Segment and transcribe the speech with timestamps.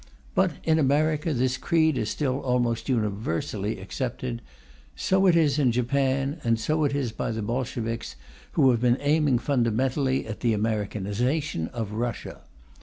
[0.33, 4.41] But in America this creed is still almost universally accepted;
[4.95, 8.15] so it is in Japan, and so it is by the Bolsheviks,
[8.53, 12.41] who have been aiming fundamentally at the Americanization of Russia.